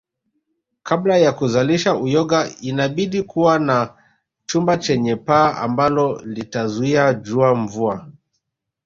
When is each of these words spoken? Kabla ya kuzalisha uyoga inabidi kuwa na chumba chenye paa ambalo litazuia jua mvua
Kabla 0.83 1.17
ya 1.17 1.31
kuzalisha 1.31 1.95
uyoga 1.95 2.49
inabidi 2.61 3.23
kuwa 3.23 3.59
na 3.59 3.93
chumba 4.45 4.77
chenye 4.77 5.15
paa 5.15 5.55
ambalo 5.57 6.21
litazuia 6.25 7.13
jua 7.13 7.55
mvua 7.55 8.05